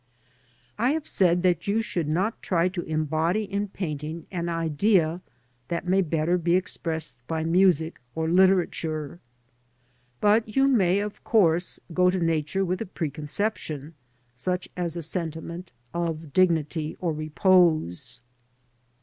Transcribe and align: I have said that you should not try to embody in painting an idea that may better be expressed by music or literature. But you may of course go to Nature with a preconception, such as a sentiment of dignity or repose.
I 0.79 0.93
have 0.93 1.05
said 1.07 1.43
that 1.43 1.67
you 1.67 1.83
should 1.83 2.07
not 2.07 2.41
try 2.41 2.69
to 2.69 2.81
embody 2.85 3.43
in 3.43 3.67
painting 3.67 4.25
an 4.31 4.49
idea 4.49 5.21
that 5.67 5.85
may 5.85 6.01
better 6.01 6.39
be 6.39 6.55
expressed 6.55 7.17
by 7.27 7.43
music 7.43 8.01
or 8.15 8.27
literature. 8.27 9.19
But 10.19 10.55
you 10.57 10.67
may 10.67 10.97
of 11.01 11.23
course 11.23 11.79
go 11.93 12.09
to 12.09 12.17
Nature 12.19 12.65
with 12.65 12.81
a 12.81 12.87
preconception, 12.87 13.93
such 14.33 14.67
as 14.75 14.97
a 14.97 15.03
sentiment 15.03 15.71
of 15.93 16.33
dignity 16.33 16.97
or 16.99 17.13
repose. 17.13 18.23